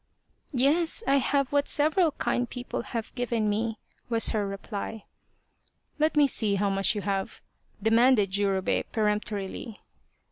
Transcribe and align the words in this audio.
Yes, 0.55 1.03
I 1.05 1.17
have 1.17 1.51
what 1.51 1.67
several 1.67 2.13
kind 2.13 2.49
people 2.49 2.81
have 2.81 3.13
given 3.13 3.47
me," 3.51 3.77
was 4.09 4.29
her 4.29 4.47
reply." 4.47 5.05
Let 5.99 6.17
me 6.17 6.25
see 6.25 6.55
how 6.55 6.71
much 6.71 6.95
you 6.95 7.01
have?" 7.01 7.39
demanded 7.83 8.31
Jurobei 8.31 8.81
peremptorily. 8.91 9.79